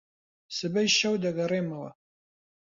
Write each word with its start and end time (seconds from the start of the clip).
سبەی 0.57 0.87
شەو 0.97 1.15
دەگەڕێمەوە. 1.25 1.89